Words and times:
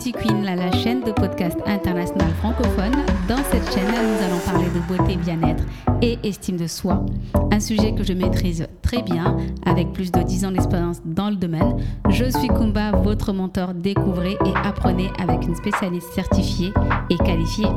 Beauty 0.00 0.12
Queen, 0.12 0.44
la, 0.44 0.72
chaîne 0.72 1.02
de 1.02 1.12
podcast 1.12 1.58
international 1.66 2.30
francophone. 2.38 2.92
Dans 3.28 3.36
cette 3.36 3.70
chaîne, 3.70 3.84
nous 3.84 4.24
allons 4.24 4.38
parler 4.46 4.64
de 4.70 4.80
beauté, 4.88 5.16
bien-être 5.16 5.62
et 6.00 6.18
estime 6.26 6.56
de 6.56 6.66
soi. 6.66 7.04
Un 7.52 7.60
sujet 7.60 7.92
que 7.92 8.02
je 8.02 8.14
maîtrise 8.14 8.66
très 8.80 9.02
bien, 9.02 9.36
avec 9.66 9.92
plus 9.92 10.10
de 10.10 10.22
10 10.22 10.46
ans 10.46 10.52
d'expérience 10.52 11.02
dans 11.04 11.28
le 11.28 11.36
domaine. 11.36 11.84
Je 12.08 12.24
suis 12.24 12.48
Kumba, 12.48 12.92
votre 12.92 13.34
mentor. 13.34 13.74
Découvrez 13.74 14.38
et 14.46 14.56
apprenez 14.64 15.10
avec 15.18 15.46
une 15.46 15.54
spécialiste 15.54 16.10
certifiée 16.14 16.72
et 17.10 17.18
qualifiée. 17.18 17.68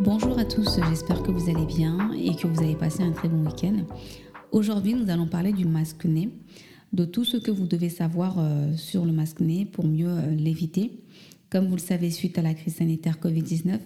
Bonjour 0.00 0.36
à 0.40 0.44
tous, 0.44 0.80
j'espère 0.88 1.22
que 1.22 1.30
vous 1.30 1.48
allez 1.48 1.66
bien 1.66 2.10
et 2.18 2.34
que 2.34 2.48
vous 2.48 2.60
avez 2.64 2.74
passé 2.74 3.04
un 3.04 3.12
très 3.12 3.28
bon 3.28 3.46
week-end. 3.48 3.84
Aujourd'hui, 4.52 4.94
nous 4.94 5.08
allons 5.10 5.28
parler 5.28 5.52
du 5.52 5.64
masque-nez, 5.64 6.28
de 6.92 7.04
tout 7.04 7.24
ce 7.24 7.36
que 7.36 7.52
vous 7.52 7.68
devez 7.68 7.88
savoir 7.88 8.34
euh, 8.38 8.76
sur 8.76 9.04
le 9.04 9.12
masque-nez 9.12 9.64
pour 9.64 9.86
mieux 9.86 10.08
euh, 10.08 10.34
l'éviter. 10.34 10.90
Comme 11.50 11.68
vous 11.68 11.76
le 11.76 11.80
savez, 11.80 12.10
suite 12.10 12.36
à 12.36 12.42
la 12.42 12.54
crise 12.54 12.74
sanitaire 12.74 13.18
Covid-19, 13.22 13.78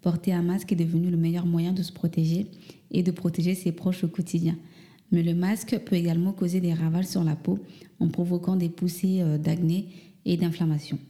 porter 0.00 0.32
un 0.32 0.42
masque 0.42 0.70
est 0.70 0.76
devenu 0.76 1.10
le 1.10 1.16
meilleur 1.16 1.44
moyen 1.44 1.72
de 1.72 1.82
se 1.82 1.92
protéger 1.92 2.46
et 2.92 3.02
de 3.02 3.10
protéger 3.10 3.56
ses 3.56 3.72
proches 3.72 4.04
au 4.04 4.08
quotidien. 4.08 4.56
Mais 5.10 5.24
le 5.24 5.34
masque 5.34 5.76
peut 5.80 5.96
également 5.96 6.32
causer 6.32 6.60
des 6.60 6.72
ravages 6.72 7.06
sur 7.06 7.24
la 7.24 7.34
peau 7.34 7.58
en 7.98 8.06
provoquant 8.06 8.54
des 8.54 8.68
poussées 8.68 9.22
euh, 9.22 9.38
d'acné 9.38 9.88
et 10.24 10.36
d'inflammation. 10.36 11.00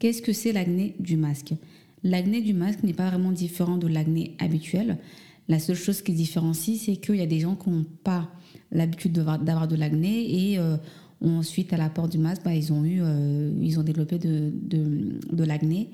Qu'est-ce 0.00 0.20
que 0.20 0.32
c'est 0.32 0.52
l'acné 0.52 0.96
du 0.98 1.16
masque? 1.16 1.54
L'acné 2.02 2.40
du 2.40 2.54
masque 2.54 2.82
n'est 2.82 2.92
pas 2.92 3.08
vraiment 3.08 3.30
différent 3.30 3.76
de 3.76 3.86
l'acné 3.86 4.34
habituel. 4.40 4.98
La 5.46 5.60
seule 5.60 5.76
chose 5.76 6.02
qui 6.02 6.12
différencie, 6.12 6.80
c'est 6.84 6.96
qu'il 6.96 7.16
y 7.16 7.22
a 7.22 7.26
des 7.26 7.40
gens 7.40 7.54
qui 7.54 7.70
n'ont 7.70 7.86
pas 8.02 8.28
l'habitude 8.72 9.12
d'avoir 9.12 9.68
de 9.68 9.76
l'acné 9.76 10.52
et 10.52 10.58
euh, 10.58 10.76
ensuite, 11.24 11.72
à 11.72 11.76
l'apport 11.76 12.08
du 12.08 12.18
masque, 12.18 12.42
bah, 12.44 12.54
ils, 12.54 12.72
ont 12.72 12.84
eu, 12.84 13.00
euh, 13.02 13.52
ils 13.60 13.78
ont 13.78 13.82
développé 13.82 14.18
de, 14.18 14.52
de, 14.62 15.44
l'acné, 15.44 15.90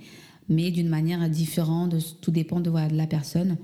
mais 0.48 0.70
d'une 0.70 0.88
manière 0.88 1.28
différente. 1.28 1.94
tout 2.20 2.30
dépend 2.30 2.60
de, 2.60 2.70
la 2.70 3.06
personne, 3.06 3.56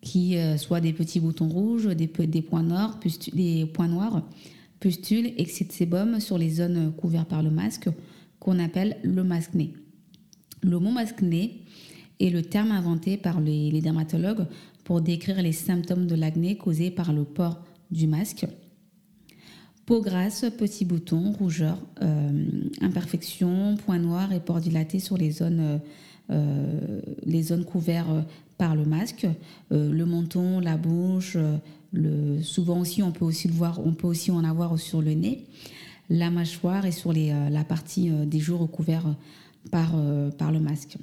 qui 0.00 0.36
euh, 0.36 0.56
soit 0.56 0.80
des 0.80 0.92
petits 0.92 1.20
boutons 1.20 1.48
rouges, 1.48 1.86
des, 1.86 2.06
des 2.06 2.42
points 2.42 2.62
noirs, 2.62 2.98
des 3.32 3.66
points 3.66 3.88
noirs, 3.88 4.22
pustules, 4.80 5.32
excès 5.38 5.64
de 5.64 5.72
sébum 5.72 6.20
sur 6.20 6.38
les 6.38 6.50
zones 6.50 6.92
couvertes 6.92 7.28
par 7.28 7.42
le 7.42 7.50
masque, 7.50 7.88
qu'on 8.38 8.58
appelle 8.58 8.96
le 9.02 9.24
masque-nez. 9.24 9.72
Le 10.62 10.78
mot 10.78 10.90
masque-nez 10.90 11.62
est 12.20 12.30
le 12.30 12.42
terme 12.42 12.72
inventé 12.72 13.16
par 13.16 13.40
les, 13.40 13.80
dermatologues 13.80 14.46
pour 14.84 15.00
décrire 15.00 15.42
les 15.42 15.52
symptômes 15.52 16.06
de 16.06 16.14
l'acné 16.14 16.56
causés 16.56 16.90
par 16.90 17.12
le 17.12 17.24
port 17.24 17.58
du 17.90 18.06
masque. 18.06 18.46
Peau 19.86 20.00
grasse, 20.00 20.44
petits 20.58 20.84
boutons, 20.84 21.30
rougeur, 21.30 21.78
euh, 22.02 22.30
imperfections, 22.80 23.76
points 23.76 24.00
noirs 24.00 24.32
et 24.32 24.40
pores 24.40 24.60
dilatés 24.60 24.98
sur 24.98 25.16
les 25.16 25.30
zones, 25.30 25.80
euh, 26.30 27.00
les 27.22 27.42
zones 27.44 27.64
couvertes 27.64 28.26
par 28.58 28.74
le 28.74 28.84
masque, 28.84 29.28
euh, 29.70 29.92
le 29.92 30.04
menton, 30.04 30.58
la 30.58 30.76
bouche, 30.76 31.36
le, 31.92 32.42
souvent 32.42 32.80
aussi 32.80 33.04
on 33.04 33.12
peut 33.12 33.24
aussi 33.24 33.46
le 33.46 33.54
voir, 33.54 33.80
on 33.86 33.92
peut 33.92 34.08
aussi 34.08 34.32
en 34.32 34.42
avoir 34.42 34.76
sur 34.76 35.00
le 35.02 35.12
nez, 35.12 35.44
la 36.10 36.30
mâchoire 36.30 36.84
et 36.84 36.92
sur 36.92 37.12
la 37.12 37.64
partie 37.64 38.10
des 38.10 38.40
joues 38.40 38.58
recouverts 38.58 39.14
par, 39.70 39.94
par 40.36 40.50
le 40.50 40.58
masque. 40.58 40.98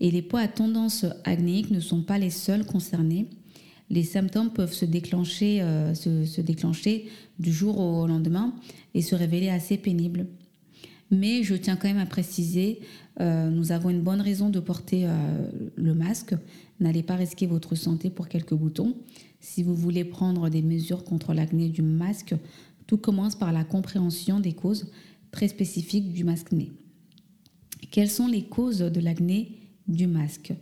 Et 0.00 0.10
les 0.10 0.22
peaux 0.22 0.38
à 0.38 0.48
tendance 0.48 1.06
acnéique 1.24 1.70
ne 1.70 1.80
sont 1.80 2.02
pas 2.02 2.18
les 2.18 2.30
seuls 2.30 2.64
concernés. 2.64 3.28
Les 3.90 4.04
symptômes 4.04 4.50
peuvent 4.50 4.72
se 4.72 4.84
déclencher, 4.84 5.60
euh, 5.62 5.94
se, 5.94 6.40
déclencher 6.40 7.08
du 7.40 7.52
jour 7.52 7.80
au 7.80 8.06
lendemain 8.06 8.54
et 8.94 9.02
se 9.02 9.16
révéler 9.16 9.48
assez 9.48 9.76
pénibles. 9.76 10.26
Mais 11.10 11.42
je 11.42 11.56
tiens 11.56 11.74
quand 11.74 11.88
même 11.88 11.98
à 11.98 12.06
préciser, 12.06 12.80
euh, 13.20 13.50
nous 13.50 13.72
avons 13.72 13.90
une 13.90 14.00
bonne 14.00 14.20
raison 14.20 14.48
de 14.48 14.60
porter 14.60 15.06
euh, 15.06 15.10
le 15.74 15.92
masque. 15.92 16.36
N'allez 16.78 17.02
pas 17.02 17.16
risquer 17.16 17.46
votre 17.46 17.74
santé 17.74 18.10
pour 18.10 18.28
quelques 18.28 18.54
boutons. 18.54 18.94
Si 19.40 19.64
vous 19.64 19.74
voulez 19.74 20.04
prendre 20.04 20.48
des 20.48 20.62
mesures 20.62 21.02
contre 21.02 21.34
l'acné 21.34 21.68
du 21.68 21.82
masque, 21.82 22.36
tout 22.86 22.96
commence 22.96 23.34
par 23.34 23.52
la 23.52 23.64
compréhension 23.64 24.38
des 24.38 24.52
causes 24.52 24.86
très 25.32 25.48
spécifiques 25.48 26.12
du 26.12 26.22
masque-nez. 26.22 26.70
Quelles 27.90 28.10
sont 28.10 28.28
les 28.28 28.44
causes 28.44 28.78
de 28.78 29.00
l'acné 29.00 29.58
du 29.88 30.06
masque? 30.06 30.52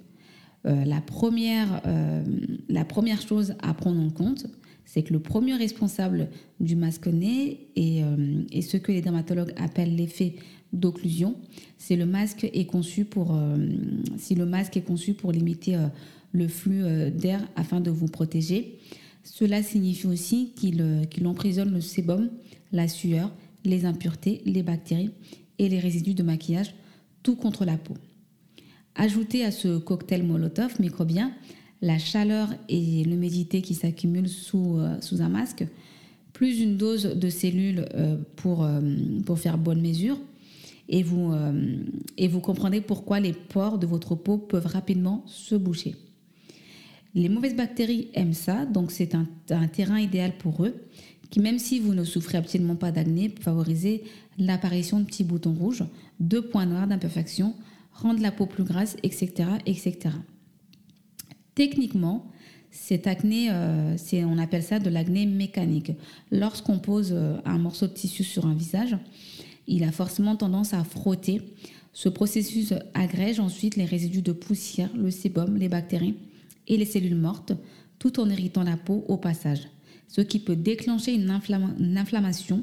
Euh, 0.66 0.84
la, 0.84 1.00
première, 1.00 1.82
euh, 1.86 2.22
la 2.68 2.84
première 2.84 3.20
chose 3.20 3.54
à 3.62 3.74
prendre 3.74 4.00
en 4.00 4.10
compte, 4.10 4.46
c'est 4.84 5.02
que 5.02 5.12
le 5.12 5.20
premier 5.20 5.54
responsable 5.54 6.28
du 6.60 6.74
masque-nez 6.74 7.68
et, 7.76 8.02
euh, 8.02 8.42
et, 8.50 8.62
ce 8.62 8.76
que 8.76 8.90
les 8.90 9.00
dermatologues 9.00 9.52
appellent 9.56 9.94
l'effet 9.94 10.34
d'occlusion, 10.72 11.36
c'est 11.76 11.96
le 11.96 12.06
masque 12.06 12.48
est 12.52 12.66
conçu 12.66 13.04
pour 13.04 13.38
si 14.18 14.34
le 14.34 14.44
masque 14.44 14.76
est 14.76 14.82
conçu 14.82 15.14
pour 15.14 15.32
limiter 15.32 15.78
le 16.32 16.46
flux 16.46 16.82
d'air 17.10 17.40
afin 17.56 17.80
de 17.80 17.90
vous 17.90 18.08
protéger. 18.08 18.78
Cela 19.22 19.62
signifie 19.62 20.06
aussi 20.06 20.52
qu'il 20.54 21.26
emprisonne 21.26 21.72
le 21.72 21.80
sébum, 21.80 22.28
la 22.70 22.86
sueur, 22.86 23.32
les 23.64 23.86
impuretés, 23.86 24.42
les 24.44 24.62
bactéries 24.62 25.10
et 25.58 25.70
les 25.70 25.78
résidus 25.78 26.14
de 26.14 26.22
maquillage, 26.22 26.74
tout 27.22 27.36
contre 27.36 27.64
la 27.64 27.78
peau. 27.78 27.94
Ajoutez 28.94 29.44
à 29.44 29.50
ce 29.50 29.78
cocktail 29.78 30.22
Molotov 30.22 30.80
microbien 30.80 31.32
la 31.80 31.98
chaleur 31.98 32.48
et 32.68 33.04
l'humidité 33.04 33.62
qui 33.62 33.74
s'accumulent 33.74 34.28
sous, 34.28 34.78
euh, 34.78 35.00
sous 35.00 35.22
un 35.22 35.28
masque, 35.28 35.66
plus 36.32 36.60
une 36.60 36.76
dose 36.76 37.04
de 37.04 37.28
cellules 37.28 37.86
euh, 37.94 38.16
pour, 38.36 38.64
euh, 38.64 38.80
pour 39.24 39.38
faire 39.38 39.58
bonne 39.58 39.80
mesure, 39.80 40.18
et 40.90 41.02
vous, 41.02 41.34
et 42.16 42.28
vous 42.28 42.40
comprenez 42.40 42.80
pourquoi 42.80 43.20
les 43.20 43.34
pores 43.34 43.78
de 43.78 43.86
votre 43.86 44.14
peau 44.14 44.38
peuvent 44.38 44.64
rapidement 44.64 45.22
se 45.26 45.54
boucher. 45.54 45.94
Les 47.14 47.28
mauvaises 47.28 47.54
bactéries 47.54 48.08
aiment 48.14 48.32
ça, 48.32 48.64
donc 48.64 48.90
c'est 48.90 49.14
un, 49.14 49.26
un, 49.50 49.68
terrain 49.68 50.00
idéal 50.00 50.38
pour 50.38 50.64
eux, 50.64 50.74
qui 51.28 51.40
même 51.40 51.58
si 51.58 51.78
vous 51.78 51.92
ne 51.92 52.04
souffrez 52.04 52.38
absolument 52.38 52.74
pas 52.74 52.90
d'acné, 52.90 53.28
peut 53.28 53.42
favoriser 53.42 54.02
l'apparition 54.38 54.98
de 55.00 55.04
petits 55.04 55.24
boutons 55.24 55.52
rouges, 55.52 55.84
de 56.20 56.40
points 56.40 56.64
noirs 56.64 56.86
d'imperfection, 56.86 57.52
rendre 58.02 58.20
la 58.20 58.30
peau 58.30 58.46
plus 58.46 58.64
grasse, 58.64 58.96
etc. 59.02 59.50
Techniquement, 61.54 62.30
cette 62.70 63.06
acné, 63.06 63.48
euh, 63.50 63.96
on 64.12 64.38
appelle 64.38 64.62
ça 64.62 64.78
de 64.78 64.88
l'acné 64.88 65.26
mécanique. 65.26 65.92
Lorsqu'on 66.30 66.78
pose 66.78 67.10
euh, 67.12 67.36
un 67.44 67.58
morceau 67.58 67.86
de 67.86 67.92
tissu 67.92 68.24
sur 68.24 68.46
un 68.46 68.54
visage, 68.54 68.96
il 69.66 69.84
a 69.84 69.92
forcément 69.92 70.36
tendance 70.36 70.74
à 70.74 70.84
frotter. 70.84 71.42
Ce 71.92 72.08
processus 72.08 72.74
agrège 72.94 73.40
ensuite 73.40 73.76
les 73.76 73.84
résidus 73.84 74.22
de 74.22 74.32
poussière, 74.32 74.90
le 74.96 75.10
sébum, 75.10 75.56
les 75.56 75.68
bactéries 75.68 76.14
et 76.68 76.76
les 76.76 76.84
cellules 76.84 77.16
mortes, 77.16 77.52
tout 77.98 78.20
en 78.20 78.30
irritant 78.30 78.62
la 78.62 78.76
peau 78.76 79.04
au 79.08 79.16
passage, 79.16 79.68
ce 80.06 80.20
qui 80.20 80.38
peut 80.38 80.54
déclencher 80.54 81.14
une 81.14 81.30
inflammation 81.96 82.62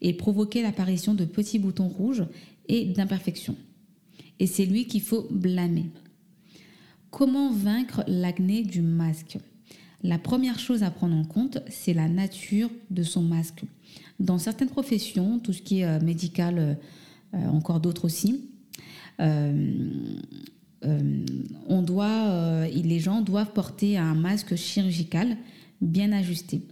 et 0.00 0.14
provoquer 0.14 0.62
l'apparition 0.62 1.14
de 1.14 1.26
petits 1.26 1.58
boutons 1.58 1.88
rouges 1.88 2.24
et 2.68 2.86
d'imperfections 2.86 3.56
et 4.42 4.46
c'est 4.46 4.66
lui 4.66 4.86
qu'il 4.88 5.02
faut 5.02 5.28
blâmer. 5.30 5.86
Comment 7.12 7.52
vaincre 7.52 8.02
l'acné 8.08 8.64
du 8.64 8.82
masque? 8.82 9.38
La 10.02 10.18
première 10.18 10.58
chose 10.58 10.82
à 10.82 10.90
prendre 10.90 11.14
en 11.14 11.22
compte, 11.22 11.58
c'est 11.68 11.94
la 11.94 12.08
nature 12.08 12.68
de 12.90 13.04
son 13.04 13.22
masque. 13.22 13.62
Dans 14.18 14.38
certaines 14.38 14.68
professions, 14.68 15.38
tout 15.38 15.52
ce 15.52 15.62
qui 15.62 15.82
est 15.82 15.84
euh, 15.84 16.00
médical, 16.00 16.58
euh, 16.58 16.74
euh, 17.34 17.46
encore 17.50 17.78
d'autres 17.78 18.06
aussi, 18.06 18.48
on 19.20 20.18
doit, 21.82 22.66
les 22.66 22.98
gens 22.98 23.20
doivent 23.20 23.52
porter 23.52 23.96
un 23.96 24.14
masque 24.14 24.56
chirurgical 24.56 25.36
bien 25.80 26.10
ajusté. 26.10 26.62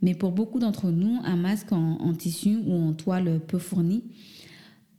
Mais 0.00 0.14
pour 0.14 0.32
beaucoup 0.32 0.58
d'entre 0.58 0.90
nous, 0.90 1.18
un 1.22 1.36
masque 1.36 1.72
en, 1.72 2.14
tissu 2.14 2.56
ou 2.64 2.72
en 2.72 2.94
toile 2.94 3.38
peu 3.46 3.58
fourni 3.58 4.04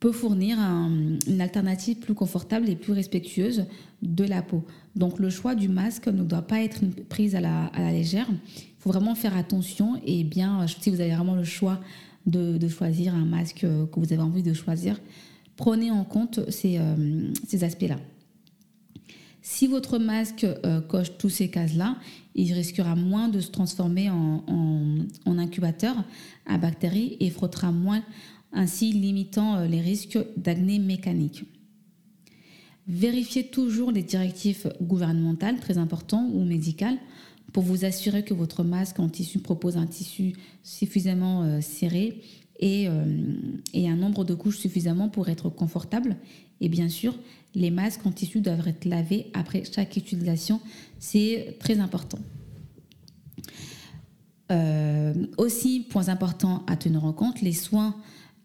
peut 0.01 0.11
fournir 0.11 0.57
une 0.59 1.41
alternative 1.41 1.99
plus 1.99 2.15
confortable 2.15 2.67
et 2.67 2.75
plus 2.75 2.91
respectueuse 2.91 3.65
de 4.01 4.23
la 4.23 4.41
peau. 4.41 4.65
Donc 4.95 5.19
le 5.19 5.29
choix 5.29 5.53
du 5.53 5.69
masque 5.69 6.07
ne 6.07 6.23
doit 6.23 6.41
pas 6.41 6.61
être 6.63 6.83
une 6.83 6.91
prise 6.91 7.35
à 7.35 7.39
la, 7.39 7.69
légère. 7.91 8.25
Il 8.29 8.79
faut 8.79 8.89
vraiment 8.89 9.13
faire 9.13 9.37
attention 9.37 10.01
et 10.03 10.23
bien, 10.23 10.65
si 10.67 10.89
vous 10.89 11.01
avez 11.01 11.13
vraiment 11.13 11.35
le 11.35 11.43
choix 11.43 11.79
de, 12.25 12.67
choisir 12.67 13.13
un 13.13 13.25
masque 13.25 13.59
que 13.59 13.99
vous 13.99 14.11
avez 14.11 14.23
envie 14.23 14.41
de 14.41 14.53
choisir, 14.53 14.99
prenez 15.55 15.91
en 15.91 16.03
compte 16.03 16.39
ces, 16.49 16.79
euh, 16.79 17.31
aspects-là. 17.61 17.97
Si 19.43 19.67
votre 19.67 19.99
masque 19.99 20.45
euh, 20.45 20.81
coche 20.81 21.15
tous 21.19 21.29
ces 21.29 21.49
cases-là, 21.49 21.97
il 22.33 22.51
risquera 22.53 22.95
moins 22.95 23.27
de 23.27 23.39
se 23.39 23.51
transformer 23.51 24.09
en, 24.09 24.43
en, 24.47 25.37
incubateur 25.37 25.95
à 26.47 26.57
bactéries 26.57 27.17
et 27.19 27.29
frottera 27.29 27.71
moins 27.71 28.01
ainsi 28.53 28.91
limitant 28.91 29.57
euh, 29.57 29.67
les 29.67 29.81
risques 29.81 30.19
d'acné 30.37 30.79
mécanique. 30.79 31.43
Vérifiez 32.87 33.47
toujours 33.47 33.91
les 33.91 34.03
directives 34.03 34.73
gouvernementales, 34.81 35.59
très 35.59 35.77
importantes, 35.77 36.29
ou 36.33 36.43
médicales, 36.43 36.97
pour 37.53 37.63
vous 37.63 37.85
assurer 37.85 38.23
que 38.23 38.33
votre 38.33 38.63
masque 38.63 38.99
en 38.99 39.09
tissu 39.09 39.39
propose 39.39 39.77
un 39.77 39.85
tissu 39.85 40.33
suffisamment 40.63 41.43
euh, 41.43 41.61
serré 41.61 42.21
et, 42.59 42.87
et, 43.73 43.89
un 43.89 43.95
nombre 43.95 44.23
de 44.23 44.35
couches 44.35 44.59
suffisamment 44.59 45.09
pour 45.09 45.29
être 45.29 45.49
confortable. 45.49 46.15
Et 46.59 46.69
bien 46.69 46.89
sûr, 46.89 47.17
les 47.55 47.71
masques 47.71 48.05
en 48.05 48.11
tissu 48.11 48.39
doivent 48.39 48.67
être 48.67 48.85
lavés 48.85 49.31
après 49.33 49.63
chaque 49.63 49.97
utilisation. 49.97 50.61
C'est 50.99 51.55
très 51.59 51.79
important. 51.79 52.19
Euh, 54.51 55.13
aussi, 55.37 55.79
point 55.89 56.09
important 56.09 56.63
à 56.67 56.75
tenir 56.75 57.05
en 57.05 57.13
compte, 57.13 57.41
les 57.41 57.53
soins 57.53 57.95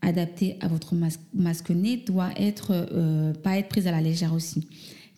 adaptés 0.03 0.57
à 0.61 0.69
votre 0.69 0.95
masque, 1.35 1.71
nez 1.71 1.97
doivent 1.97 2.33
être, 2.37 2.73
euh, 2.73 3.33
pas 3.33 3.59
être 3.59 3.69
pris 3.69 3.87
à 3.89 3.91
la 3.91 4.01
légère 4.01 4.33
aussi. 4.33 4.69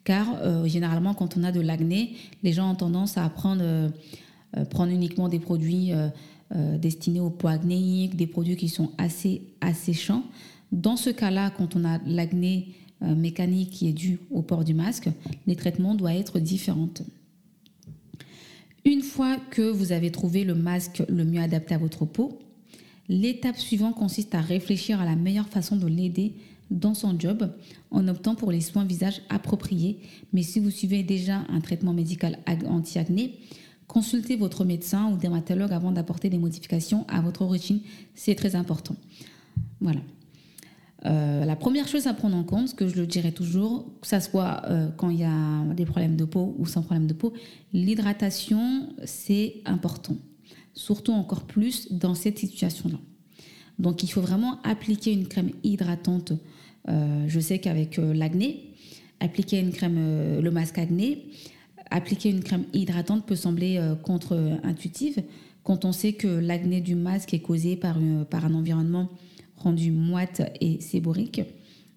Car 0.04 0.26
euh, 0.42 0.66
généralement, 0.66 1.14
quand 1.14 1.36
on 1.36 1.44
a 1.44 1.52
de 1.52 1.60
l'acné, 1.60 2.14
les 2.42 2.52
gens 2.52 2.70
ont 2.70 2.74
tendance 2.74 3.18
à 3.18 3.28
prendre, 3.28 3.90
prendre 4.70 4.92
uniquement 4.92 5.28
des 5.28 5.38
produits 5.38 5.92
destinés 6.54 7.20
au 7.20 7.28
poids 7.28 7.50
acnéique, 7.52 8.16
des 8.16 8.26
produits 8.26 8.56
qui 8.56 8.70
sont 8.70 8.90
assez 8.96 9.42
asséchants. 9.60 10.22
Dans 10.72 10.96
ce 10.96 11.10
cas-là, 11.10 11.50
quand 11.50 11.76
on 11.76 11.84
a 11.84 11.98
l'acné 12.06 12.68
mécanique 13.02 13.70
qui 13.70 13.88
est 13.88 13.92
dû 13.92 14.18
au 14.30 14.40
port 14.40 14.64
du 14.64 14.72
masque, 14.72 15.10
les 15.46 15.56
traitements 15.56 15.94
doivent 15.94 16.16
être 16.16 16.38
différents. 16.38 16.88
Une 18.84 19.02
fois 19.02 19.36
que 19.50 19.60
vous 19.60 19.92
avez 19.92 20.10
trouvé 20.10 20.44
le 20.44 20.54
masque 20.54 21.02
le 21.10 21.24
mieux 21.24 21.42
adapté 21.42 21.74
à 21.74 21.78
votre 21.78 22.06
peau, 22.06 22.38
l'étape 23.08 23.56
suivante 23.56 23.94
consiste 23.94 24.34
à 24.34 24.40
réfléchir 24.40 25.00
à 25.00 25.04
la 25.04 25.16
meilleure 25.16 25.48
façon 25.48 25.76
de 25.76 25.86
l'aider 25.86 26.34
dans 26.70 26.94
son 26.94 27.18
job 27.18 27.50
en 27.90 28.06
optant 28.08 28.34
pour 28.34 28.52
les 28.52 28.60
soins 28.60 28.84
visage 28.84 29.22
appropriés. 29.30 30.00
Mais 30.32 30.42
si 30.42 30.60
vous 30.60 30.70
suivez 30.70 31.02
déjà 31.02 31.44
un 31.48 31.60
traitement 31.60 31.94
médical 31.94 32.38
anti-acné, 32.66 33.38
consultez 33.86 34.36
votre 34.36 34.64
médecin 34.64 35.10
ou 35.10 35.16
dermatologue 35.16 35.72
avant 35.72 35.92
d'apporter 35.92 36.28
des 36.28 36.38
modifications 36.38 37.06
à 37.08 37.20
votre 37.20 37.44
routine. 37.44 37.80
C'est 38.14 38.34
très 38.34 38.54
important. 38.54 38.96
Voilà. 39.80 40.00
Euh, 41.06 41.44
la 41.44 41.56
première 41.56 41.86
chose 41.86 42.06
à 42.06 42.14
prendre 42.14 42.36
en 42.36 42.42
compte, 42.42 42.74
que 42.74 42.88
je 42.88 42.96
le 42.96 43.06
dirais 43.06 43.32
toujours, 43.32 43.86
que 44.00 44.08
ce 44.08 44.18
soit 44.18 44.62
euh, 44.66 44.88
quand 44.96 45.10
il 45.10 45.20
y 45.20 45.24
a 45.24 45.64
des 45.74 45.84
problèmes 45.84 46.16
de 46.16 46.24
peau 46.24 46.56
ou 46.58 46.66
sans 46.66 46.82
problème 46.82 47.06
de 47.06 47.14
peau, 47.14 47.32
l'hydratation, 47.72 48.88
c'est 49.04 49.62
important. 49.64 50.16
Surtout 50.78 51.10
encore 51.10 51.42
plus 51.42 51.92
dans 51.92 52.14
cette 52.14 52.38
situation-là. 52.38 52.98
Donc 53.80 54.04
il 54.04 54.08
faut 54.08 54.20
vraiment 54.20 54.62
appliquer 54.62 55.12
une 55.12 55.26
crème 55.26 55.50
hydratante. 55.64 56.34
Euh, 56.88 57.24
je 57.26 57.40
sais 57.40 57.58
qu'avec 57.58 57.96
l'acné, 57.96 58.74
appliquer 59.18 59.58
une 59.58 59.72
crème, 59.72 60.40
le 60.40 60.50
masque 60.52 60.78
acné, 60.78 61.30
appliquer 61.90 62.30
une 62.30 62.44
crème 62.44 62.64
hydratante 62.72 63.26
peut 63.26 63.34
sembler 63.34 63.80
contre-intuitive 64.04 65.24
quand 65.64 65.84
on 65.84 65.90
sait 65.90 66.12
que 66.12 66.28
l'acné 66.28 66.80
du 66.80 66.94
masque 66.94 67.34
est 67.34 67.40
causé 67.40 67.74
par 67.74 67.98
un 67.98 68.54
environnement 68.54 69.08
rendu 69.56 69.90
moite 69.90 70.42
et 70.60 70.80
séborique. 70.80 71.42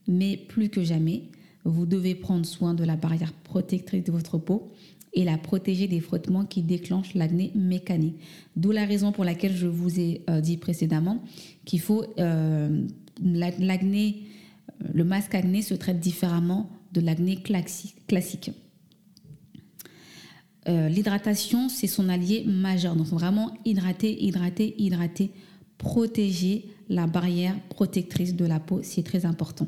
Mais 0.07 0.37
plus 0.37 0.69
que 0.69 0.83
jamais, 0.83 1.25
vous 1.63 1.85
devez 1.85 2.15
prendre 2.15 2.45
soin 2.45 2.73
de 2.73 2.83
la 2.83 2.95
barrière 2.95 3.33
protectrice 3.33 4.03
de 4.03 4.11
votre 4.11 4.37
peau 4.37 4.71
et 5.13 5.25
la 5.25 5.37
protéger 5.37 5.87
des 5.87 5.99
frottements 5.99 6.45
qui 6.45 6.61
déclenchent 6.61 7.13
l'acné 7.15 7.51
mécanique. 7.55 8.15
D'où 8.55 8.71
la 8.71 8.85
raison 8.85 9.11
pour 9.11 9.25
laquelle 9.25 9.55
je 9.55 9.67
vous 9.67 9.99
ai 9.99 10.23
euh, 10.29 10.41
dit 10.41 10.57
précédemment 10.57 11.21
qu'il 11.65 11.81
faut 11.81 12.05
euh, 12.19 12.85
l'acné, 13.21 14.23
euh, 14.83 14.87
le 14.93 15.03
masque 15.03 15.35
acné 15.35 15.61
se 15.61 15.73
traite 15.73 15.99
différemment 15.99 16.69
de 16.93 17.01
l'acné 17.01 17.37
classique. 17.37 18.51
L'hydratation, 20.67 21.69
c'est 21.69 21.87
son 21.87 22.07
allié 22.07 22.43
majeur. 22.45 22.95
Donc 22.95 23.07
vraiment 23.07 23.51
hydrater, 23.65 24.23
hydrater, 24.23 24.75
hydrater, 24.77 25.31
protéger 25.79 26.65
la 26.87 27.07
barrière 27.07 27.59
protectrice 27.69 28.35
de 28.35 28.45
la 28.45 28.59
peau, 28.59 28.81
c'est 28.83 29.01
très 29.01 29.25
important. 29.25 29.67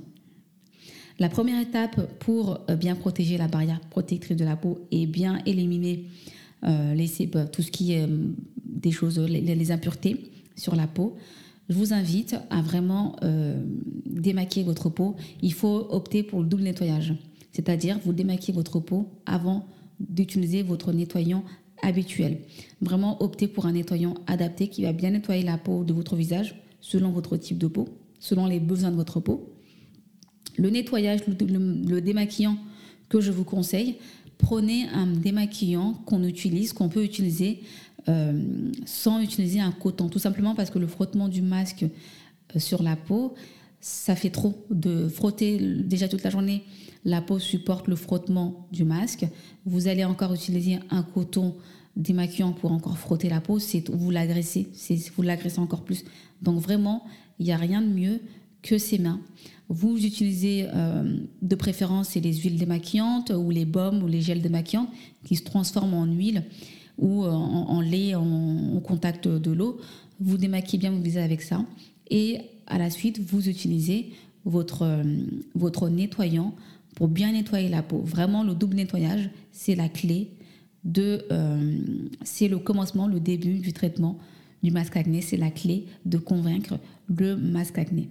La 1.19 1.29
première 1.29 1.61
étape 1.61 2.01
pour 2.19 2.59
euh, 2.69 2.75
bien 2.75 2.95
protéger 2.95 3.37
la 3.37 3.47
barrière 3.47 3.79
protectrice 3.79 4.37
de 4.37 4.45
la 4.45 4.55
peau 4.55 4.79
et 4.91 5.05
bien 5.05 5.39
éliminer 5.45 6.05
euh, 6.63 6.95
les, 6.95 7.07
tout 7.51 7.61
ce 7.61 7.71
qui 7.71 7.93
est 7.93 8.03
euh, 8.03 8.33
des 8.57 8.91
choses, 8.91 9.19
les, 9.19 9.71
impuretés 9.71 10.31
sur 10.55 10.75
la 10.75 10.87
peau, 10.87 11.15
je 11.69 11.75
vous 11.75 11.93
invite 11.93 12.35
à 12.49 12.61
vraiment 12.61 13.15
démaquiller 14.05 14.65
votre 14.65 14.89
peau. 14.89 15.15
Il 15.41 15.53
faut 15.53 15.87
opter 15.89 16.21
pour 16.21 16.41
le 16.41 16.45
double 16.45 16.63
nettoyage, 16.63 17.13
c'est-à-dire 17.53 17.97
vous 18.03 18.11
démaquillez 18.11 18.53
votre 18.53 18.81
peau 18.81 19.07
avant 19.25 19.65
d'utiliser 20.01 20.61
votre 20.61 20.91
nettoyant 20.91 21.45
habituel. 21.81 22.39
Vraiment 22.81 23.23
opter 23.23 23.47
pour 23.47 23.65
un 23.65 23.71
nettoyant 23.71 24.15
adapté 24.27 24.67
qui 24.67 24.83
va 24.83 24.91
bien 24.91 25.11
nettoyer 25.11 25.43
la 25.43 25.57
peau 25.57 25.85
de 25.85 25.93
votre 25.93 26.17
visage 26.17 26.61
selon 26.81 27.11
votre 27.11 27.37
type 27.37 27.57
de 27.57 27.67
peau, 27.67 27.87
selon 28.19 28.45
les 28.45 28.59
besoins 28.59 28.91
de 28.91 28.97
votre 28.97 29.21
peau. 29.21 29.52
Le 30.57 30.69
nettoyage, 30.69 31.21
le, 31.27 32.01
démaquillant 32.01 32.57
que 33.09 33.21
je 33.21 33.31
vous 33.31 33.43
conseille, 33.43 33.97
prenez 34.37 34.87
un 34.89 35.07
démaquillant 35.07 35.93
qu'on 36.05 36.23
utilise, 36.23 36.73
qu'on 36.73 36.89
peut 36.89 37.03
utiliser 37.03 37.61
euh, 38.09 38.41
sans 38.85 39.21
utiliser 39.21 39.61
un 39.61 39.71
coton, 39.71 40.09
tout 40.09 40.19
simplement 40.19 40.55
parce 40.55 40.69
que 40.69 40.79
le 40.79 40.87
frottement 40.87 41.29
du 41.29 41.41
masque 41.41 41.83
euh, 41.83 42.59
sur 42.59 42.83
la 42.83 42.95
peau, 42.95 43.33
ça 43.79 44.15
fait 44.15 44.29
trop 44.29 44.65
de 44.69 45.07
frotter 45.07 45.57
déjà 45.57 46.07
toute 46.07 46.23
la 46.23 46.29
journée. 46.29 46.63
La 47.05 47.21
peau 47.21 47.39
supporte 47.39 47.87
le 47.87 47.95
frottement 47.95 48.67
du 48.71 48.83
masque. 48.83 49.25
Vous 49.65 49.87
allez 49.87 50.05
encore 50.05 50.33
utiliser 50.33 50.79
un 50.89 51.03
coton 51.03 51.55
démaquillant 51.95 52.53
pour 52.53 52.71
encore 52.71 52.97
frotter 52.97 53.29
la 53.29 53.41
peau, 53.41 53.59
c'est 53.59 53.89
vous 53.89 54.09
l'agressez, 54.09 54.67
vous 55.15 55.21
l'agressez 55.21 55.59
encore 55.59 55.83
plus. 55.83 56.03
Donc 56.41 56.59
vraiment, 56.59 57.05
il 57.39 57.45
n'y 57.45 57.51
a 57.51 57.57
rien 57.57 57.81
de 57.81 57.87
mieux 57.87 58.19
que 58.63 58.79
ses 58.79 58.97
mains. 58.97 59.19
Vous 59.69 60.03
utilisez 60.03 60.67
euh, 60.73 61.17
de 61.41 61.55
préférence 61.55 62.15
les 62.15 62.33
huiles 62.33 62.57
démaquillantes 62.57 63.31
ou 63.35 63.51
les 63.51 63.65
baumes 63.65 64.01
ou 64.03 64.07
les 64.07 64.21
gels 64.21 64.41
démaquillants 64.41 64.89
qui 65.23 65.35
se 65.35 65.43
transforment 65.43 65.93
en 65.93 66.05
huile 66.05 66.43
ou 66.97 67.23
en, 67.25 67.81
lait 67.81 68.13
en, 68.13 68.79
contact 68.81 69.27
de 69.27 69.51
l'eau. 69.51 69.79
Vous 70.19 70.37
démaquillez 70.37 70.79
bien 70.79 70.91
vos 70.91 71.01
visages 71.01 71.25
avec 71.25 71.41
ça. 71.41 71.65
Et 72.11 72.39
à 72.67 72.77
la 72.77 72.89
suite, 72.89 73.19
vous 73.19 73.49
utilisez 73.49 74.11
votre, 74.45 74.83
euh, 74.83 75.03
votre 75.55 75.89
nettoyant 75.89 76.53
pour 76.95 77.07
bien 77.07 77.31
nettoyer 77.31 77.69
la 77.69 77.81
peau. 77.81 77.99
Vraiment, 77.99 78.43
le 78.43 78.53
double 78.53 78.75
nettoyage, 78.75 79.29
c'est 79.51 79.75
la 79.75 79.89
clé 79.89 80.31
de, 80.83 81.25
euh, 81.31 81.77
c'est 82.23 82.47
le 82.47 82.59
commencement, 82.59 83.07
le 83.07 83.19
début 83.19 83.59
du 83.59 83.73
traitement 83.73 84.17
du 84.61 84.71
masque 84.71 84.97
acné. 84.97 85.21
C'est 85.21 85.37
la 85.37 85.49
clé 85.49 85.85
de 86.05 86.17
convaincre 86.17 86.77
le 87.07 87.35
masque 87.35 87.77
acné. 87.77 88.09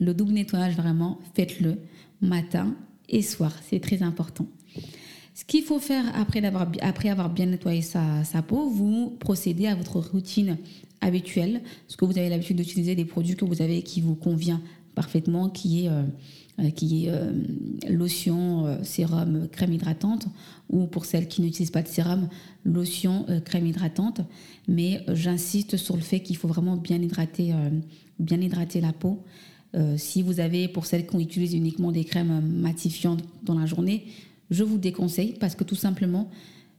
Le 0.00 0.14
double 0.14 0.32
nettoyage, 0.32 0.74
vraiment, 0.74 1.18
faites-le 1.34 1.78
matin 2.20 2.74
et 3.08 3.22
soir. 3.22 3.52
C'est 3.68 3.80
très 3.80 4.02
important. 4.02 4.46
Ce 5.34 5.44
qu'il 5.44 5.62
faut 5.62 5.78
faire 5.78 6.04
après, 6.18 6.42
avoir, 6.44 6.66
après 6.80 7.10
avoir 7.10 7.28
bien 7.28 7.46
nettoyé 7.46 7.82
sa, 7.82 8.24
peau, 8.46 8.70
vous 8.70 9.16
procédez 9.20 9.66
à 9.66 9.74
votre 9.74 10.00
routine 10.00 10.56
habituelle, 11.02 11.60
ce 11.88 11.96
que 11.98 12.06
vous 12.06 12.16
avez 12.16 12.30
l'habitude 12.30 12.56
d'utiliser 12.56 12.94
des 12.94 13.04
produits 13.04 13.36
que 13.36 13.44
vous 13.44 13.60
avez 13.60 13.82
qui 13.82 14.00
vous 14.00 14.14
convient 14.14 14.62
parfaitement, 14.94 15.50
qui 15.50 15.84
est 15.84 15.88
euh, 15.90 16.04
euh, 16.58 16.70
qui 16.70 17.04
est 17.04 17.10
euh, 17.10 17.32
lotion, 17.86 18.82
sérum, 18.82 19.46
crème 19.52 19.74
hydratante, 19.74 20.26
ou 20.70 20.86
pour 20.86 21.04
celles 21.04 21.28
qui 21.28 21.42
n'utilisent 21.42 21.70
pas 21.70 21.82
de 21.82 21.88
sérum, 21.88 22.30
lotion, 22.64 23.26
crème 23.44 23.66
hydratante. 23.66 24.22
Mais 24.66 25.04
j'insiste 25.12 25.76
sur 25.76 25.96
le 25.96 26.02
fait 26.02 26.20
qu'il 26.20 26.38
faut 26.38 26.48
vraiment 26.48 26.76
bien 26.76 27.00
hydrater, 27.00 27.54
bien 28.18 28.40
hydrater 28.40 28.80
la 28.80 28.94
peau. 28.94 29.22
Si 29.96 30.22
vous 30.22 30.40
avez, 30.40 30.68
pour 30.68 30.86
celles 30.86 31.06
qui 31.06 31.18
utilisent 31.18 31.54
uniquement 31.54 31.92
des 31.92 32.04
crèmes 32.04 32.40
matifiantes 32.40 33.22
dans 33.42 33.58
la 33.58 33.66
journée, 33.66 34.06
je 34.50 34.64
vous 34.64 34.78
déconseille 34.78 35.34
parce 35.38 35.54
que 35.54 35.64
tout 35.64 35.74
simplement, 35.74 36.30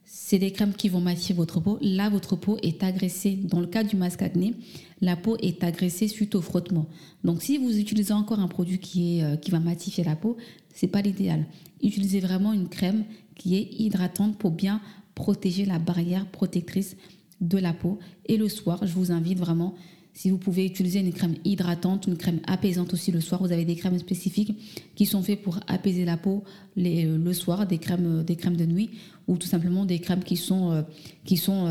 c'est 0.10 0.40
des 0.40 0.52
crèmes 0.52 0.74
qui 0.74 0.88
vont 0.88 1.02
matifier 1.02 1.36
votre 1.36 1.60
peau. 1.60 1.78
Là, 1.82 2.10
votre 2.10 2.38
peau 2.38 2.58
est 2.64 2.82
agressée. 2.82 3.38
Dans 3.44 3.60
le 3.60 3.68
cas 3.68 3.84
du 3.84 3.98
masque 3.98 4.22
acné, 4.22 4.54
la 5.02 5.18
peau 5.18 5.36
est 5.42 5.64
agressée 5.66 6.08
suite 6.08 6.34
au 6.34 6.42
frottement. 6.42 6.88
Donc, 7.26 7.42
si 7.42 7.58
vous 7.58 7.78
utilisez 7.78 8.14
encore 8.14 8.40
un 8.40 8.48
produit 8.48 8.80
qui, 8.80 9.22
euh, 9.22 9.36
va 9.50 9.60
matifier 9.60 10.06
la 10.06 10.16
peau, 10.16 10.38
c'est 10.74 10.88
pas 10.88 11.02
l'idéal. 11.02 11.46
Utilisez 11.84 12.22
vraiment 12.22 12.54
une 12.54 12.70
crème 12.70 13.04
qui 13.36 13.58
est 13.58 13.70
hydratante 13.80 14.38
pour 14.38 14.52
bien 14.52 14.82
protéger 15.14 15.66
la 15.66 15.78
barrière 15.78 16.26
protectrice 16.26 16.96
de 17.42 17.58
la 17.58 17.74
peau. 17.74 18.00
Et 18.28 18.38
le 18.38 18.48
soir, 18.48 18.80
je 18.88 18.94
vous 18.94 19.12
invite 19.12 19.38
vraiment 19.38 19.76
si 20.18 20.32
vous 20.32 20.40
pouvez 20.40 20.66
utiliser 20.66 21.00
une 21.00 21.14
crème 21.14 21.36
hydratante, 21.46 22.08
une 22.08 22.18
crème 22.18 22.40
apaisante 22.48 22.92
aussi 22.92 23.12
le 23.12 23.22
soir, 23.22 23.40
vous 23.40 23.52
avez 23.52 23.66
des 23.66 23.76
crèmes 23.76 24.00
spécifiques 24.00 24.58
qui 24.96 25.06
sont 25.06 25.22
faites 25.22 25.44
pour 25.44 25.60
apaiser 25.68 26.06
la 26.06 26.18
peau 26.18 26.44
euh, 26.80 27.18
le 27.24 27.34
soir, 27.34 27.68
des 27.68 27.78
crèmes, 27.78 28.22
euh, 28.22 28.24
des 28.24 28.36
crèmes 28.36 28.58
de 28.58 28.66
nuit 28.66 28.90
ou 29.28 29.38
tout 29.38 29.46
simplement 29.46 29.86
des 29.86 30.00
crèmes 30.00 30.24
qui 30.24 30.36
sont, 30.36 30.72
euh, 30.72 30.82
qui 31.24 31.38
sont 31.38 31.68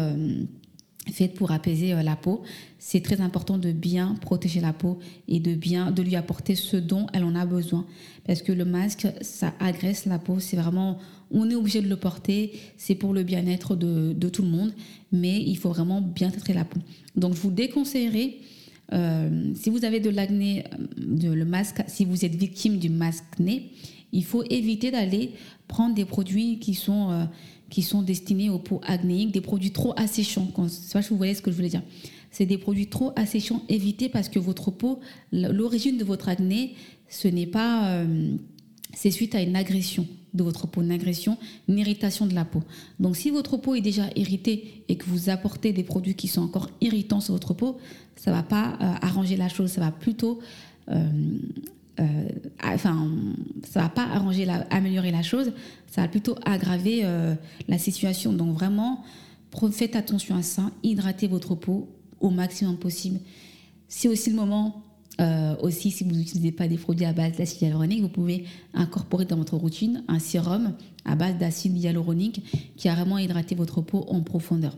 faite 1.11 1.35
pour 1.35 1.51
apaiser 1.53 1.93
euh, 1.93 2.03
la 2.03 2.17
peau. 2.17 2.43
C'est 2.79 3.01
très 3.01 3.21
important 3.21 3.59
de 3.59 3.73
bien 3.73 4.15
protéger 4.21 4.61
la 4.61 4.73
peau 4.73 4.99
et 5.29 5.41
de 5.41 5.55
bien 5.55 5.91
de 5.91 6.03
lui 6.03 6.17
apporter 6.17 6.55
ce 6.55 6.77
dont 6.77 7.07
elle 7.13 7.25
en 7.25 7.35
a 7.35 7.47
besoin 7.47 7.87
parce 8.27 8.43
que 8.43 8.53
le 8.53 8.65
masque 8.65 9.07
ça 9.21 9.55
agresse 9.61 10.07
la 10.07 10.19
peau, 10.19 10.41
c'est 10.41 10.57
vraiment 10.57 10.99
on 11.31 11.51
est 11.51 11.55
obligé 11.55 11.81
de 11.83 11.89
le 11.89 11.97
porter, 11.97 12.53
c'est 12.77 12.95
pour 12.95 13.13
le 13.13 13.25
bien-être 13.25 13.75
de, 13.75 14.13
de, 14.13 14.29
tout 14.29 14.43
le 14.43 14.49
monde, 14.49 14.73
mais 15.11 15.43
il 15.43 15.57
faut 15.57 15.71
vraiment 15.71 16.01
bien 16.01 16.31
traiter 16.31 16.53
la 16.53 16.65
peau. 16.65 16.79
Donc 17.17 17.35
je 17.35 17.41
vous 17.41 17.51
déconseillerais 17.51 18.37
euh, 18.93 19.53
si 19.55 19.71
vous 19.71 19.85
avez 19.85 20.01
de 20.01 20.11
l'acné, 20.11 20.65
de 20.97 21.31
le 21.31 21.45
masque, 21.45 21.83
si 21.87 22.05
vous 22.05 22.25
êtes 22.25 22.35
victime 22.35 22.79
du 22.79 22.89
masque 22.89 23.25
nez, 23.39 23.71
il 24.13 24.25
faut 24.25 24.45
éviter 24.49 24.91
d'aller 24.91 25.33
prendre 25.67 25.95
des 25.95 26.05
produits 26.05 26.59
qui 26.59 26.75
sont 26.75 27.11
euh, 27.11 27.25
qui 27.71 27.83
sont 27.83 28.03
destinés 28.03 28.51
aux 28.51 28.59
peaux 28.59 28.81
acnéiques, 28.85 29.33
des 29.33 29.41
produits 29.41 29.73
trop 29.73 29.93
asséchants. 29.97 30.49
Je 30.57 30.69
sais 30.69 30.93
pas 30.93 31.03
si 31.03 31.11
vous 31.11 31.17
voyez 31.17 31.35
ce 31.35 31.43
que 31.43 31.51
je 31.51 31.57
voulais 31.57 31.69
dire. 31.69 31.83
C'est 32.31 32.47
des 32.47 32.59
produits 32.59 32.89
trop 32.89 33.13
asséchants. 33.17 33.63
Évitez 33.69 34.09
parce 34.09 34.29
que 34.29 34.39
votre 34.39 34.71
peau, 34.71 35.01
l'origine 35.33 35.99
de 35.99 36.05
votre 36.05 36.29
acné, 36.29 36.75
ce 37.09 37.29
n'est 37.29 37.47
pas, 37.47 37.91
euh, 37.91 38.37
c'est 38.95 39.11
suite 39.11 39.35
à 39.35 39.41
une 39.41 39.57
agression 39.57 40.07
de 40.35 40.43
votre 40.43 40.67
peau, 40.67 40.83
une 40.83 40.93
agression, 40.93 41.39
une 41.69 41.79
irritation 41.79 42.27
de 42.27 42.35
la 42.35 42.45
peau. 42.45 42.63
Donc 43.01 43.17
si 43.17 43.31
votre 43.31 43.57
peau 43.57 43.75
est 43.75 43.81
déjà 43.81 44.05
irritée 44.17 44.85
et 44.89 44.97
que 44.97 45.07
vous 45.07 45.31
apportez 45.31 45.73
des 45.73 45.83
produits 45.83 46.15
qui 46.15 46.29
sont 46.29 46.43
encore 46.43 46.71
irritants 46.81 47.21
sur 47.21 47.33
votre 47.33 47.55
peau, 47.55 47.79
ça 48.17 48.33
va 48.33 48.43
pas 48.43 48.77
euh, 48.81 48.95
arranger 49.01 49.37
la 49.37 49.49
chose, 49.49 49.71
ça 49.71 49.81
va 49.81 49.91
plutôt 49.91 50.41
euh, 50.91 51.09
euh, 52.01 52.29
enfin, 52.63 53.11
ça 53.63 53.83
va 53.83 53.89
pas 53.89 54.05
arranger, 54.05 54.45
la, 54.45 54.67
améliorer 54.71 55.11
la 55.11 55.23
chose, 55.23 55.53
ça 55.91 56.03
va 56.03 56.09
plutôt 56.09 56.37
aggraver 56.45 57.01
euh, 57.05 57.35
la 57.69 57.79
situation. 57.79 58.33
Donc 58.33 58.55
vraiment, 58.55 59.03
faites 59.73 59.97
attention 59.97 60.37
à 60.37 60.43
ça, 60.43 60.71
hydratez 60.83 61.27
votre 61.27 61.55
peau 61.55 61.89
au 62.21 62.31
maximum 62.31 62.77
possible. 62.77 63.21
C'est 63.89 64.09
aussi 64.09 64.31
le 64.31 64.37
moment, 64.37 64.83
euh, 65.21 65.57
aussi 65.63 65.91
si 65.91 66.05
vous 66.05 66.11
n'utilisez 66.13 66.53
pas 66.53 66.69
des 66.69 66.77
produits 66.77 67.07
à 67.07 67.13
base 67.13 67.37
d'acide 67.37 67.63
hyaluronique, 67.63 68.03
vous 68.03 68.09
pouvez 68.09 68.45
incorporer 68.75 69.25
dans 69.25 69.37
votre 69.37 69.57
routine 69.57 70.03
un 70.09 70.19
sérum 70.19 70.75
à 71.05 71.15
base 71.15 71.39
d'acide 71.39 71.77
hyaluronique 71.77 72.43
qui 72.77 72.89
a 72.89 72.95
vraiment 72.95 73.19
hydraté 73.19 73.55
votre 73.55 73.81
peau 73.81 74.05
en 74.09 74.21
profondeur. 74.23 74.77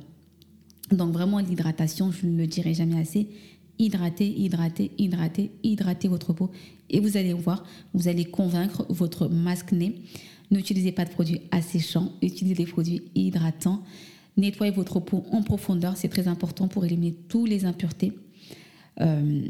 Donc 0.92 1.12
vraiment 1.12 1.38
l'hydratation, 1.40 2.12
je 2.12 2.26
ne 2.26 2.36
le 2.36 2.46
dirai 2.46 2.74
jamais 2.74 2.98
assez, 2.98 3.28
hydratez, 3.78 4.26
hydratez, 4.26 4.90
hydratez, 4.98 5.50
hydratez 5.62 6.08
votre 6.08 6.32
peau 6.32 6.50
et 6.90 7.00
vous 7.00 7.16
allez 7.16 7.32
voir, 7.32 7.64
vous 7.94 8.08
allez 8.08 8.24
convaincre 8.24 8.86
votre 8.88 9.28
masque-nez. 9.28 10.02
N'utilisez 10.50 10.92
pas 10.92 11.04
de 11.04 11.10
produits 11.10 11.42
asséchants, 11.50 12.12
utilisez 12.22 12.64
des 12.64 12.70
produits 12.70 13.02
hydratants. 13.14 13.82
Nettoyez 14.36 14.72
votre 14.72 15.00
peau 15.00 15.24
en 15.30 15.42
profondeur, 15.42 15.96
c'est 15.96 16.08
très 16.08 16.28
important 16.28 16.68
pour 16.68 16.84
éliminer 16.84 17.14
toutes 17.28 17.48
les 17.48 17.64
impuretés. 17.64 18.12
Euh, 19.00 19.46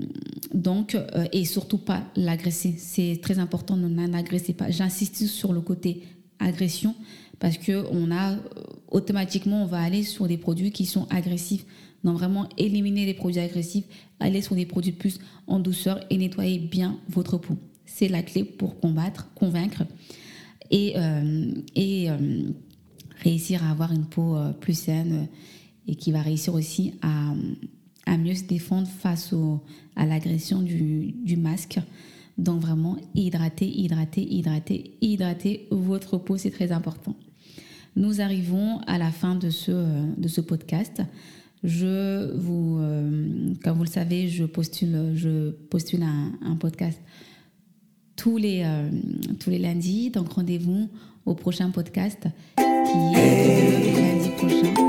donc, 0.53 0.95
euh, 0.95 1.27
et 1.33 1.45
surtout 1.45 1.79
pas 1.79 2.03
l'agresser. 2.17 2.75
C'est 2.77 3.21
très 3.23 3.39
important, 3.39 3.77
n'agressez 3.77 4.53
pas. 4.53 4.71
J'insiste 4.71 5.27
sur 5.27 5.53
le 5.53 5.61
côté 5.61 6.03
agression 6.39 6.95
parce 7.39 7.59
que 7.59 7.85
on 7.91 8.11
a 8.11 8.33
euh, 8.33 8.37
automatiquement 8.91 9.63
on 9.63 9.67
va 9.67 9.81
aller 9.81 10.03
sur 10.03 10.27
des 10.27 10.39
produits 10.39 10.73
qui 10.73 10.87
sont 10.87 11.07
agressifs. 11.11 11.65
Donc 12.05 12.17
vraiment 12.17 12.49
éliminer 12.57 13.07
les 13.07 13.15
produits 13.15 13.41
agressifs, 13.41 13.85
aller 14.21 14.41
sur 14.41 14.55
des 14.55 14.67
produits 14.67 14.93
plus 14.93 15.19
en 15.47 15.59
douceur 15.59 16.01
et 16.11 16.17
nettoyer 16.17 16.59
bien 16.59 16.99
votre 17.09 17.39
peau. 17.39 17.57
C'est 17.87 18.09
la 18.09 18.23
clé 18.23 18.45
pour 18.45 18.79
combattre, 18.79 19.29
convaincre 19.35 19.85
et, 20.71 20.95
euh, 20.97 21.53
euh, 21.77 22.51
réussir 23.23 23.65
à 23.65 23.71
avoir 23.71 23.93
une 23.93 24.05
peau 24.05 24.37
plus 24.61 24.79
saine 24.79 25.27
et 25.89 25.97
qui 25.97 26.13
va 26.13 26.23
réussir 26.23 26.55
aussi 26.55 26.95
à, 27.03 27.35
mieux 28.17 28.35
se 28.35 28.45
défendre 28.45 28.87
face 28.87 29.35
à 29.97 30.07
l'agression 30.07 30.63
du 30.63 31.37
masque. 31.37 31.81
Donc 32.39 32.61
vraiment, 32.61 32.97
hydrater, 33.17 33.67
hydrater, 33.67 34.23
hydrater, 34.23 34.97
hydrater 35.01 35.67
votre 35.73 36.19
peau, 36.19 36.37
c'est 36.37 36.53
très 36.53 36.71
important. 36.71 37.17
Nous 37.99 38.21
arrivons 38.21 38.79
à 38.87 38.97
la 38.97 39.11
fin 39.11 39.35
de 39.35 39.51
ce, 39.51 39.73
de 40.17 40.29
ce 40.29 40.41
podcast. 40.41 41.03
Je 41.65 42.33
vous, 42.37 42.79
euh, 42.79 43.55
comme 43.65 43.77
vous 43.77 43.83
le 43.83 43.91
savez, 43.91 44.29
je 44.29 44.45
postule, 44.45 45.15
je 45.17 45.51
postule 45.51 46.05
un, 46.05 46.55
podcast 46.55 47.01
tous 48.15 48.37
les, 48.37 48.63
euh, 48.65 48.89
tous 49.41 49.51
les 49.51 49.59
lundis. 49.59 50.11
Donc 50.11 50.33
rendez-vous 50.33 50.89
au 51.27 51.35
prochain 51.35 51.71
podcast 51.71 52.29
qui 52.57 53.21
est 53.21 53.93
le 53.93 54.01
lundi 54.01 54.31
prochain. 54.37 54.88